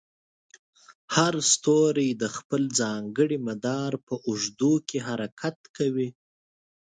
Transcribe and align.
هر 1.15 1.33
ستوری 1.51 2.09
د 2.21 2.23
خپل 2.37 2.61
ځانګړي 2.79 3.37
مدار 3.47 3.91
په 4.07 4.13
اوږدو 4.27 4.73
کې 4.87 4.97
حرکت 5.07 5.57
کوي. 5.77 6.09